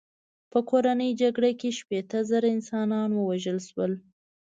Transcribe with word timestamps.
په 0.51 0.59
کورنۍ 0.69 1.11
جګړه 1.21 1.51
کې 1.59 1.69
شپېته 1.79 2.19
زره 2.29 2.47
انسانان 2.55 3.09
ووژل 3.13 3.57
شول. 3.69 3.93